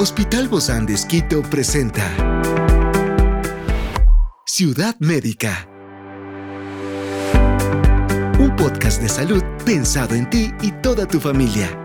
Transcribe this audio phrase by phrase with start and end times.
[0.00, 2.04] Hospital Bozán de Esquito presenta
[4.46, 5.68] Ciudad Médica.
[8.38, 11.76] Un podcast de salud pensado en ti y toda tu familia.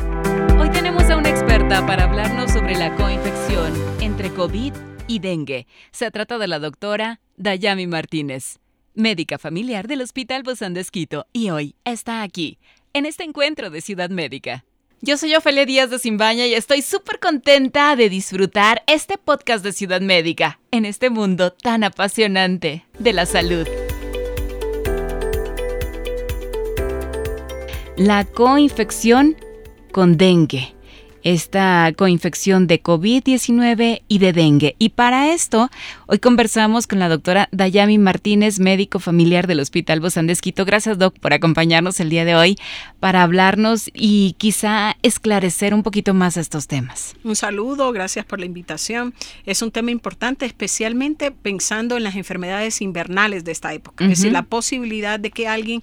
[0.59, 4.73] Hoy tenemos a una experta para hablarnos sobre la coinfección entre COVID
[5.07, 5.65] y dengue.
[5.91, 8.59] Se trata de la doctora Dayami Martínez,
[8.93, 12.59] médica familiar del Hospital Bozán de Esquito, y hoy está aquí,
[12.93, 14.65] en este encuentro de Ciudad Médica.
[15.05, 19.73] Yo soy Ofelia Díaz de Simbaña y estoy súper contenta de disfrutar este podcast de
[19.73, 23.67] Ciudad Médica en este mundo tan apasionante de la salud.
[27.97, 29.35] La coinfección
[29.91, 30.73] con dengue
[31.23, 34.75] esta coinfección de COVID-19 y de dengue.
[34.79, 35.69] Y para esto,
[36.07, 40.65] hoy conversamos con la doctora Dayami Martínez, médico familiar del Hospital Bozán de Esquito.
[40.65, 42.57] Gracias, doc, por acompañarnos el día de hoy
[42.99, 47.15] para hablarnos y quizá esclarecer un poquito más estos temas.
[47.23, 49.13] Un saludo, gracias por la invitación.
[49.45, 54.03] Es un tema importante, especialmente pensando en las enfermedades invernales de esta época.
[54.03, 55.81] Es decir, la posibilidad de que alguien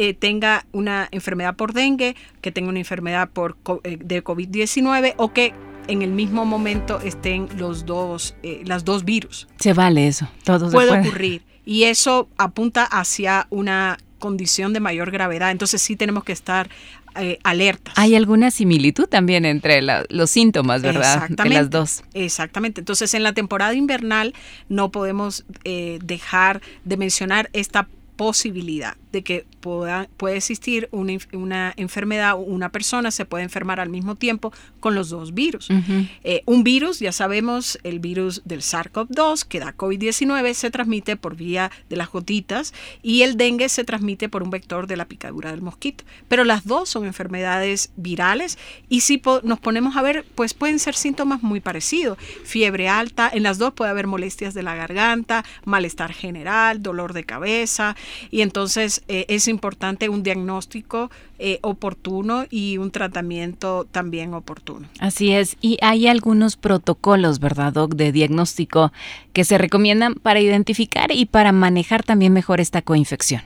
[0.00, 5.32] eh, tenga una enfermedad por dengue, que tenga una enfermedad por, eh, de COVID-19 o
[5.32, 5.52] que
[5.88, 9.48] en el mismo momento estén los dos, eh, las dos virus.
[9.58, 11.42] Se vale eso, todo puede, puede ocurrir.
[11.64, 15.50] Y eso apunta hacia una condición de mayor gravedad.
[15.50, 16.70] Entonces sí tenemos que estar
[17.42, 17.94] alertas.
[17.96, 21.14] Hay alguna similitud también entre los síntomas, ¿verdad?
[21.14, 21.48] Exactamente.
[21.48, 22.04] De las dos.
[22.14, 22.80] Exactamente.
[22.80, 24.34] Entonces en la temporada invernal
[24.68, 27.88] no podemos dejar de mencionar esta
[28.18, 33.88] posibilidad de que pueda, puede existir una, una enfermedad, una persona se puede enfermar al
[33.88, 35.68] mismo tiempo con los dos virus.
[36.24, 41.36] Eh, un virus, ya sabemos, el virus del SARS-CoV-2 que da COVID-19 se transmite por
[41.36, 45.50] vía de las gotitas y el dengue se transmite por un vector de la picadura
[45.50, 46.04] del mosquito.
[46.28, 50.94] Pero las dos son enfermedades virales y si nos ponemos a ver, pues pueden ser
[50.94, 52.18] síntomas muy parecidos.
[52.44, 57.24] Fiebre alta, en las dos puede haber molestias de la garganta, malestar general, dolor de
[57.24, 57.96] cabeza
[58.30, 64.88] y entonces eh, es importante un diagnóstico eh, oportuno y un tratamiento también oportuno.
[65.00, 65.56] Así es.
[65.60, 68.92] Y hay algunos protocolos, ¿verdad, Doc, de diagnóstico
[69.32, 73.42] que se recomiendan para identificar y para manejar también mejor esta coinfección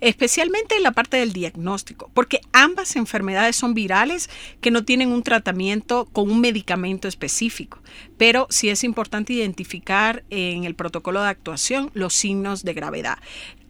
[0.00, 4.30] especialmente en la parte del diagnóstico, porque ambas enfermedades son virales
[4.60, 7.78] que no tienen un tratamiento con un medicamento específico,
[8.16, 13.18] pero sí es importante identificar en el protocolo de actuación los signos de gravedad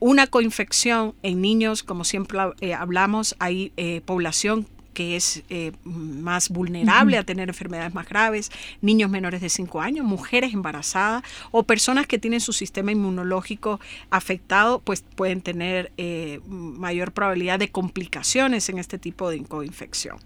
[0.00, 6.48] una coinfección en niños, como siempre eh, hablamos, hay eh, población que es eh, más
[6.48, 12.06] vulnerable a tener enfermedades más graves, niños menores de 5 años, mujeres embarazadas o personas
[12.06, 13.80] que tienen su sistema inmunológico
[14.10, 20.16] afectado, pues pueden tener eh, mayor probabilidad de complicaciones en este tipo de coinfección.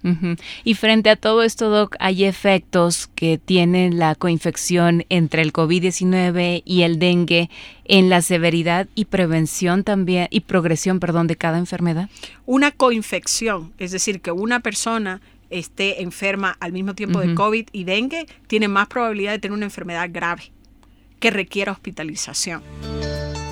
[0.65, 6.63] Y frente a todo esto, Doc, hay efectos que tiene la coinfección entre el COVID-19
[6.65, 7.51] y el dengue
[7.85, 12.09] en la severidad y prevención también y progresión, perdón, de cada enfermedad?
[12.47, 15.21] Una coinfección, es decir, que una persona
[15.51, 19.67] esté enferma al mismo tiempo de COVID y dengue, tiene más probabilidad de tener una
[19.67, 20.53] enfermedad grave
[21.21, 22.63] que requiera hospitalización.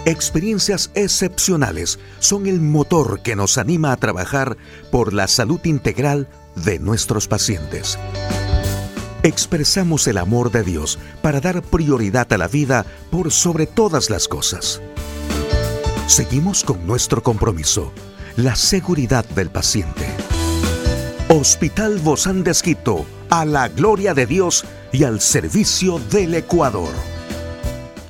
[0.04, 4.56] Experiencias excepcionales son el motor que nos anima a trabajar
[4.90, 7.98] por la salud integral de nuestros pacientes
[9.22, 14.28] expresamos el amor de Dios para dar prioridad a la vida por sobre todas las
[14.28, 14.80] cosas.
[16.06, 17.92] Seguimos con nuestro compromiso,
[18.36, 20.11] la seguridad del paciente.
[21.34, 26.92] Hospital Bozán de Esquito, a la gloria de Dios y al servicio del Ecuador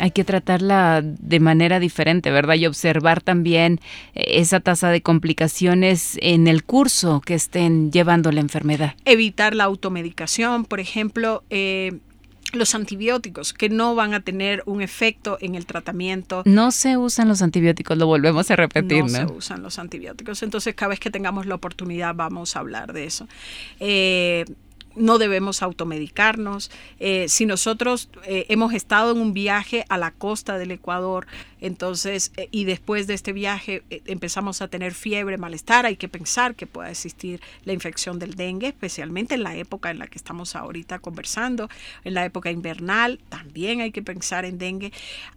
[0.01, 2.57] hay que tratarla de manera diferente, ¿verdad?
[2.57, 3.79] Y observar también
[4.17, 8.97] eh, esa tasa de complicaciones en el curso que estén llevando la enfermedad.
[9.05, 12.01] Evitar la automedicación, por ejemplo, eh,
[12.53, 16.43] los antibióticos que no van a tener un efecto en el tratamiento.
[16.45, 19.09] No se usan los antibióticos, lo volvemos a repetir, ¿no?
[19.09, 20.43] se usan los antibióticos.
[20.43, 23.29] Entonces, cada vez que tengamos la oportunidad vamos a hablar de eso.
[23.81, 24.45] Eh,
[24.97, 26.71] no debemos automedicarnos.
[26.99, 31.27] Eh, si nosotros eh, hemos estado en un viaje a la costa del Ecuador,
[31.61, 36.55] entonces, eh, y después de este viaje empezamos a tener fiebre, malestar, hay que pensar
[36.55, 40.57] que pueda existir la infección del dengue, especialmente en la época en la que estamos
[40.57, 41.69] ahorita conversando,
[42.05, 44.93] en la época invernal, también hay que pensar en dengue.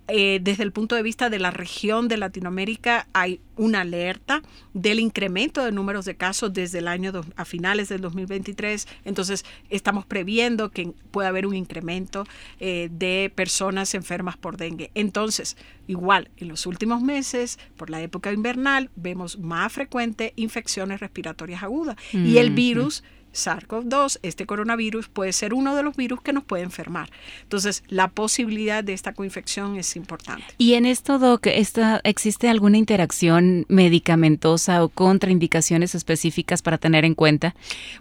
[0.07, 4.41] desde el punto de vista de la región de Latinoamérica, hay una alerta
[4.73, 8.87] del incremento de números de casos desde el año a finales del 2023.
[9.05, 12.25] Entonces, estamos previendo que pueda haber un incremento
[12.59, 14.91] eh, de personas enfermas por dengue.
[14.95, 15.57] Entonces,
[15.87, 21.95] igual, en los últimos meses, por la época invernal, vemos más frecuente infecciones respiratorias agudas
[22.11, 23.03] y el virus
[23.35, 27.09] SARS-CoV-2, este coronavirus puede ser uno de los virus que nos puede enfermar.
[27.43, 30.45] Entonces, la posibilidad de esta coinfección es importante.
[30.57, 37.15] Y en esto, Doc, esta, ¿existe alguna interacción medicamentosa o contraindicaciones específicas para tener en
[37.15, 37.55] cuenta?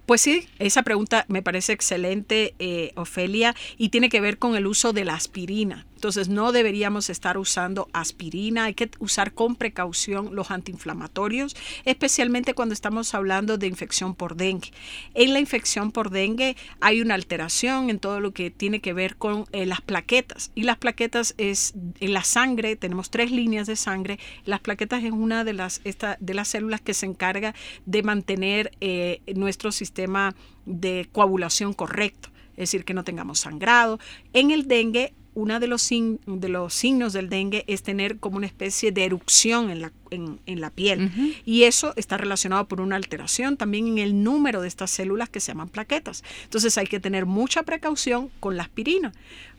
[0.07, 4.67] Pues sí, esa pregunta me parece excelente, eh, Ofelia, y tiene que ver con el
[4.67, 5.87] uso de la aspirina.
[6.05, 11.57] Entonces no deberíamos estar usando aspirina, hay que usar con precaución los antiinflamatorios,
[11.87, 14.71] especialmente cuando estamos hablando de infección por dengue.
[15.15, 19.17] En la infección por dengue hay una alteración en todo lo que tiene que ver
[19.17, 23.75] con eh, las plaquetas y las plaquetas es en la sangre, tenemos tres líneas de
[23.75, 27.55] sangre, las plaquetas es una de las, de las células que se encarga
[27.87, 30.35] de mantener eh, nuestro sistema
[30.67, 33.99] de coagulación correcto es decir, que no tengamos sangrado.
[34.33, 38.47] En el dengue uno de los, de los signos del dengue es tener como una
[38.47, 41.11] especie de erupción en la, en, la piel.
[41.45, 45.41] Y eso está relacionado por una alteración también en el número de estas células que
[45.41, 46.23] se llaman plaquetas.
[46.45, 49.13] Entonces hay que tener mucha precaución con la aspirina.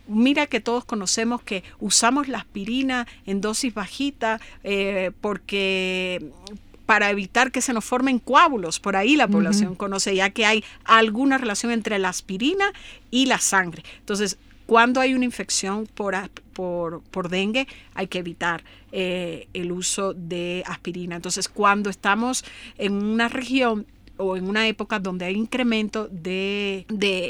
[0.07, 6.31] Mira que todos conocemos que usamos la aspirina en dosis bajita eh, porque
[6.85, 8.79] para evitar que se nos formen coágulos.
[8.79, 12.71] Por ahí la población conoce ya que hay alguna relación entre la aspirina
[13.09, 13.83] y la sangre.
[13.99, 16.15] Entonces, cuando hay una infección por,
[16.53, 21.15] por, por dengue, hay que evitar eh, el uso de aspirina.
[21.15, 22.43] Entonces, cuando estamos
[22.77, 23.85] en una región
[24.17, 26.85] o en una época donde hay incremento de,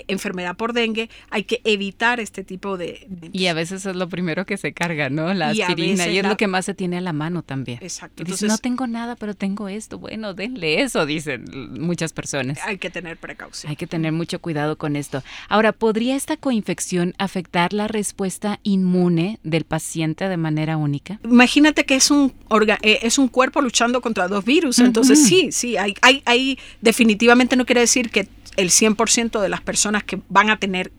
[0.07, 4.45] enfermedad por dengue, hay que evitar este tipo de, Y a veces es lo primero
[4.45, 5.33] que se carga, ¿no?
[5.33, 6.07] La aspirina.
[6.07, 7.79] Y, es lo que más se tiene a la mano también.
[7.81, 8.23] Exacto.
[8.23, 9.99] Entonces, no tengo nada, pero tengo esto.
[9.99, 11.45] Bueno, denle eso, dicen
[11.79, 12.59] muchas personas.
[12.63, 13.69] Hay que tener precaución.
[13.69, 15.23] Hay que tener mucho cuidado con esto.
[15.49, 21.19] Ahora, ¿podría esta coinfección afectar la respuesta inmune del paciente de manera única?
[21.23, 22.33] Imagínate que es un,
[22.81, 24.79] eh, es un cuerpo luchando contra dos virus.
[24.79, 29.59] Entonces, sí, sí, hay, hay, hay definitivamente no quiere decir que el 100% de las
[29.59, 30.93] personas que van a tener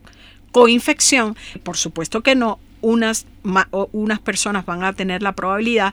[0.53, 3.25] coinfección, por supuesto que no, unas,
[3.93, 5.93] unas personas van a tener la probabilidad,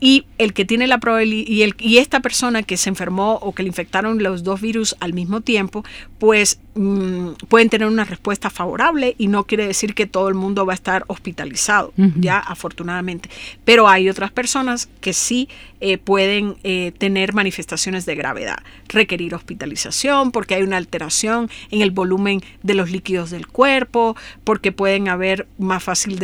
[0.00, 3.54] y el que tiene la probabilidad y, el, y esta persona que se enfermó o
[3.54, 5.84] que le infectaron los dos virus al mismo tiempo,
[6.18, 10.64] pues mm, pueden tener una respuesta favorable y no quiere decir que todo el mundo
[10.64, 13.28] va a estar hospitalizado, ya afortunadamente.
[13.64, 15.48] Pero hay otras personas que sí
[15.82, 18.58] eh, pueden eh, tener manifestaciones de gravedad,
[18.88, 24.72] requerir hospitalización porque hay una alteración en el volumen de los líquidos del cuerpo, porque
[24.72, 26.18] pueden haber más fácil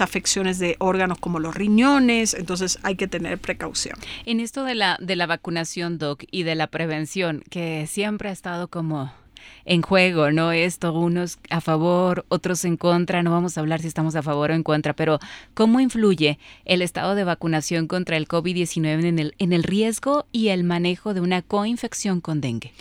[0.00, 3.96] afecciones de órganos como los riñones, entonces hay que tener precaución.
[4.26, 8.32] En esto de la, de la vacunación, Doc, y de la prevención, que siempre ha
[8.32, 9.12] estado como
[9.64, 10.50] en juego, ¿no?
[10.50, 14.50] Esto, unos a favor, otros en contra, no vamos a hablar si estamos a favor
[14.50, 15.20] o en contra, pero
[15.54, 20.48] ¿cómo influye el estado de vacunación contra el COVID-19 en el, en el riesgo y
[20.48, 22.72] el manejo de una coinfección con dengue?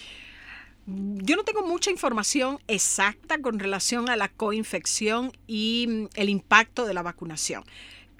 [1.21, 6.85] Yo no tengo mucha información exacta con relación a la coinfección y mm, el impacto
[6.85, 7.63] de la vacunación.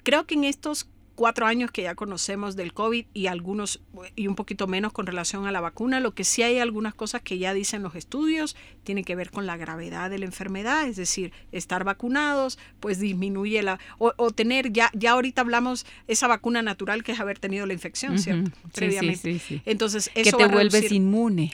[0.02, 0.86] Creo que en estos
[1.20, 3.82] cuatro años que ya conocemos del COVID y algunos
[4.16, 6.00] y un poquito menos con relación a la vacuna.
[6.00, 9.44] Lo que sí hay algunas cosas que ya dicen los estudios, tiene que ver con
[9.44, 14.90] la gravedad de la enfermedad, es decir, estar vacunados, pues disminuye la, o, tener, ya,
[14.94, 18.50] ya ahorita hablamos esa vacuna natural que es haber tenido la infección, ¿cierto?
[18.74, 19.60] Previamente.
[19.66, 21.50] Entonces, eso que te vuelves inmune,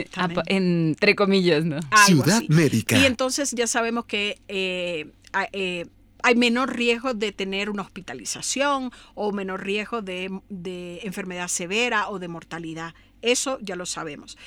[0.46, 1.78] entre comillas, ¿no?
[2.06, 2.98] Ciudad médica.
[2.98, 5.10] Y entonces ya sabemos que eh,
[5.52, 5.84] eh,
[6.22, 10.30] hay menor riesgo de tener una hospitalización o menor riesgo de,
[11.02, 12.94] enfermedad severa o de mortalidad.
[13.22, 14.38] Eso ya lo sabemos.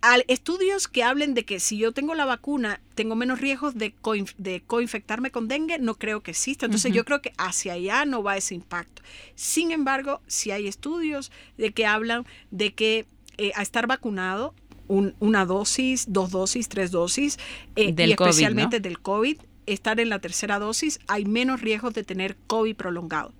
[0.00, 3.94] Al, estudios que hablen de que si yo tengo la vacuna tengo menos riesgos de,
[4.36, 6.66] de coinfectarme con dengue, no creo que exista.
[6.66, 9.02] Entonces yo creo que hacia allá no va ese impacto.
[9.34, 13.06] Sin embargo, si hay estudios de que hablan de que
[13.38, 14.54] eh, a estar vacunado,
[14.86, 17.38] una dosis, dos dosis, tres dosis,
[17.76, 22.36] eh, y especialmente del COVID, estar en la tercera dosis, hay menos riesgos de tener
[22.46, 23.32] COVID prolongado.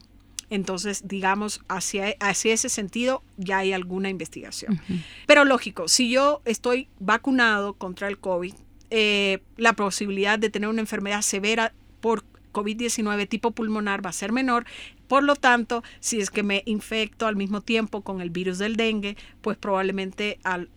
[0.50, 4.81] Entonces, digamos, hacia, hacia ese sentido ya hay alguna investigación.
[5.26, 8.54] Pero lógico, si yo estoy vacunado contra el COVID,
[8.90, 14.33] eh, la posibilidad de tener una enfermedad severa por COVID-19 tipo pulmonar va a ser
[14.33, 14.64] menor.
[15.09, 18.76] Por lo tanto, si es que me infecto al mismo tiempo con el virus del
[18.76, 20.71] dengue, pues probablemente al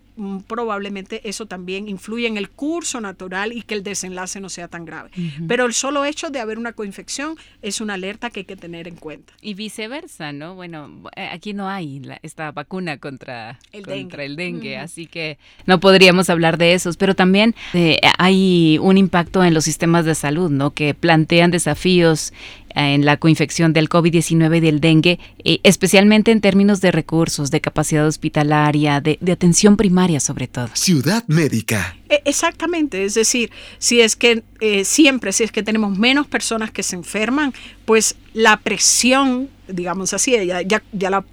[0.48, 4.86] probablemente eso también influye en el curso natural y que el desenlace no sea tan
[4.86, 5.12] grave.
[5.48, 8.88] Pero el solo hecho de haber una coinfección es una alerta que hay que tener
[8.88, 9.34] en cuenta.
[9.42, 10.56] Y viceversa, ¿no?
[10.56, 15.38] Bueno, eh, aquí no hay esta vacuna contra el contra dengue, el dengue así que
[15.66, 20.16] no podríamos hablar de esos, pero también eh, hay un impacto en los sistemas de
[20.16, 20.72] salud, ¿no?
[20.72, 22.34] Que plantean desafíos
[22.78, 27.62] en la coinfección del COVID-19 y del dengue, eh, especialmente en términos de recursos, de
[27.62, 30.70] capacidad hospitalaria, de, atención primaria sobre todo.
[30.74, 31.96] Ciudad médica.
[32.10, 36.72] E, exactamente, es decir, si es que eh, siempre, si es que tenemos menos personas
[36.72, 37.54] que se enferman,
[37.86, 41.24] pues la presión, digamos así, ya, ya, ya,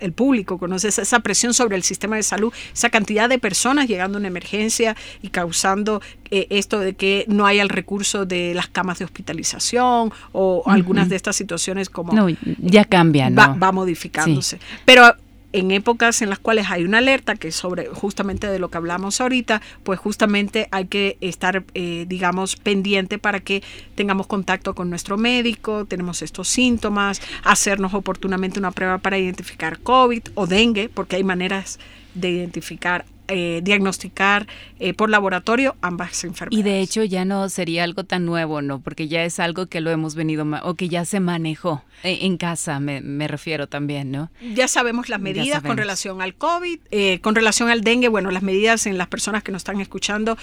[0.00, 4.18] el público conoce esa, presión sobre el sistema de salud, esa cantidad de personas llegando
[4.18, 8.68] a una emergencia y causando eh, esto de que no haya el recurso de las
[8.68, 12.12] camas de hospitalización o algunas de estas situaciones como...
[12.12, 12.26] No,
[12.58, 13.36] ya cambian.
[13.36, 14.58] Va, va modificándose.
[14.84, 15.14] Pero
[15.52, 19.20] en épocas en las cuales hay una alerta, que sobre justamente de lo que hablamos
[19.20, 23.62] ahorita, pues justamente hay que estar, eh, digamos, pendiente para que
[23.94, 30.22] tengamos contacto con nuestro médico, tenemos estos síntomas, hacernos oportunamente una prueba para identificar COVID
[30.34, 31.78] o dengue, porque hay maneras
[32.14, 34.46] de identificar eh, diagnosticar
[34.78, 36.58] eh, por laboratorio ambas enfermedades.
[36.58, 38.80] Y de hecho ya no sería algo tan nuevo, ¿no?
[38.80, 42.36] Porque ya es algo que lo hemos venido, o que ya se manejó eh, en
[42.36, 44.30] casa, me, refiero también, ¿no?
[44.54, 46.80] Ya sabemos las medidas con relación al COVID,
[47.20, 50.36] con relación al dengue, bueno, las medidas en las personas que nos están escuchando,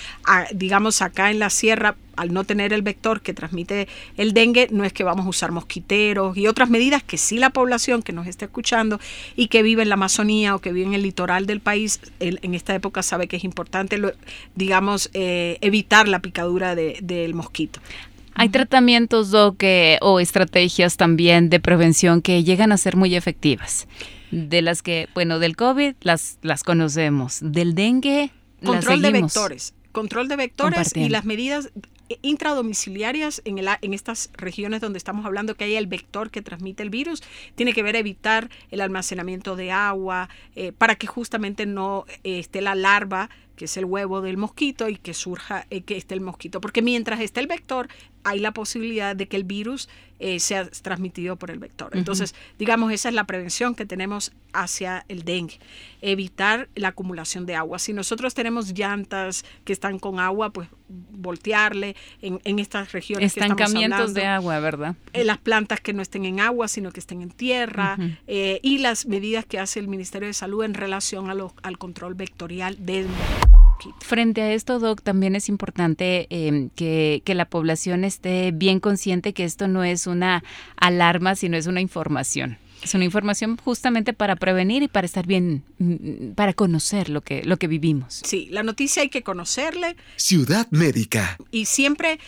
[0.53, 4.84] digamos acá en la sierra, al no tener el vector que transmite el dengue, no
[4.84, 8.28] es que vamos a usar mosquiteros y otras medidas que sí la población que nos
[8.28, 9.00] está escuchando
[9.36, 12.54] y que vive en la Amazonía o que vive en el litoral del país en
[12.54, 14.02] esta época sabe que es importante,
[14.56, 17.80] digamos, eh, evitar la picadura del mosquito.
[18.34, 23.88] Hay tratamientos o estrategias también de prevención que llegan a ser muy efectivas.
[24.30, 27.40] De las que, bueno, del COVID las, las conocemos.
[27.42, 28.32] Del dengue.
[28.64, 29.74] Control de vectores.
[29.92, 31.72] Control de vectores y las medidas
[32.22, 36.84] intradomiciliarias en, el, en estas regiones donde estamos hablando que hay el vector que transmite
[36.84, 37.24] el virus,
[37.56, 42.62] tiene que ver evitar el almacenamiento de agua eh, para que justamente no eh, esté
[42.62, 46.22] la larva que es el huevo del mosquito y que surja eh, que esté el
[46.22, 46.62] mosquito.
[46.62, 47.90] Porque mientras esté el vector
[48.28, 49.88] hay la posibilidad de que el virus
[50.20, 51.96] eh, sea transmitido por el vector.
[51.96, 55.60] Entonces, digamos, esa es la prevención que tenemos hacia el dengue,
[56.02, 57.80] evitar la acumulación de agua.
[57.80, 63.38] Si nosotros tenemos llantas que están con agua, pues voltearle en, estas regiones.
[63.38, 64.96] Estancamientos de agua, ¿verdad?
[65.14, 68.80] Eh, las plantas que no estén en agua, sino que estén en tierra, eh, y
[68.80, 73.08] las medidas que hace el Ministerio de Salud en relación a al control vectorial del
[74.00, 79.44] Frente a esto, Doc, también es importante em, que, la población esté bien consciente que
[79.44, 80.44] esto no es una
[80.76, 82.58] alarma, sino es una información.
[82.82, 87.44] Es una información justamente para prevenir y para estar bien, mm, para conocer lo que,
[87.44, 88.22] lo que vivimos.
[88.24, 89.96] Sí, la noticia hay que conocerle.
[90.16, 91.38] Ciudad Médica.
[91.52, 92.20] Y siempre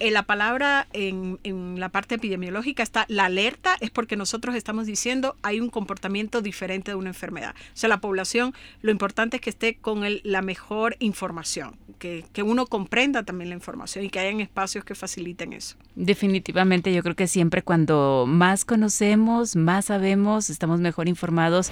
[0.00, 1.38] en la palabra en,
[1.78, 6.90] la parte epidemiológica está la alerta, es porque nosotros estamos diciendo hay un comportamiento diferente
[6.90, 7.54] de una enfermedad.
[7.54, 12.42] O sea, la población, lo importante es que esté con la mejor información, que, que
[12.42, 15.76] uno comprenda también la información y que hayan espacios que faciliten eso.
[15.94, 21.70] Definitivamente, yo creo que siempre cuando más conocemos, más sabemos, estamos mejor informados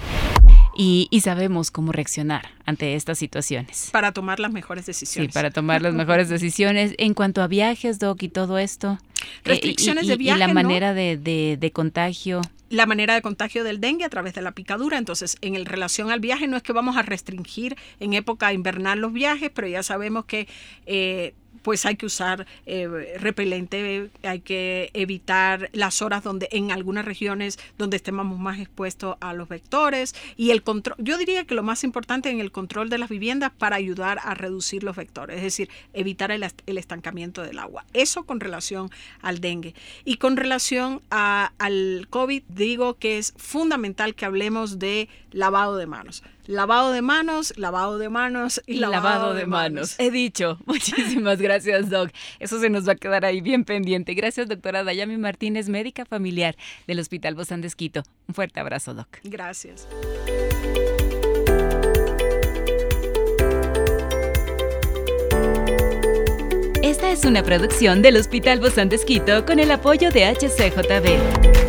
[0.81, 3.89] y, sabemos cómo reaccionar ante estas situaciones.
[3.91, 5.29] Para tomar las mejores decisiones.
[5.29, 6.95] Sí, para tomar las mejores decisiones.
[6.97, 8.93] En cuanto a viajes, Doc, y todo esto.
[8.93, 10.37] Eh, Restricciones de viaje.
[10.37, 14.41] Y la manera de, de, contagio la manera de contagio del dengue a través de
[14.41, 14.97] la picadura.
[14.97, 18.99] Entonces, en el relación al viaje, no es que vamos a restringir en época invernal
[18.99, 20.47] los viajes, pero ya sabemos que
[20.85, 27.05] eh, pues hay que usar eh, repelente, hay que evitar las horas donde en algunas
[27.05, 31.63] regiones donde estemos más expuestos a los vectores y el control, yo diría que lo
[31.63, 35.43] más importante en el control de las viviendas para ayudar a reducir los vectores, es
[35.43, 37.85] decir, evitar el, estancamiento del agua.
[37.93, 38.89] Eso con relación
[39.21, 39.75] al dengue.
[40.05, 46.23] Y con relación al COVID, digo que es fundamental que hablemos de lavado de manos
[46.49, 49.95] lavado de manos, lavado de manos y, lavado, de, manos.
[49.99, 50.57] He dicho.
[50.65, 52.09] Muchísimas gracias, Doc.
[52.39, 54.15] Eso se nos va a quedar ahí bien pendiente.
[54.15, 56.55] Gracias, doctora Dayami Martínez, médica familiar
[56.87, 58.01] del Hospital Bozán de Esquito.
[58.27, 59.07] Un fuerte abrazo, Doc.
[59.23, 59.87] Gracias.
[66.81, 71.68] Esta es una producción del Hospital Bozán de Esquito con el apoyo de HCJB.